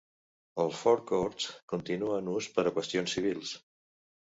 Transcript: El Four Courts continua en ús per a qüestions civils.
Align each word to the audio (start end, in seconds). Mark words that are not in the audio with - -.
El 0.63 0.71
Four 0.77 1.03
Courts 1.11 1.51
continua 1.75 2.17
en 2.23 2.33
ús 2.39 2.49
per 2.57 2.67
a 2.69 2.75
qüestions 2.81 3.17
civils. 3.21 3.57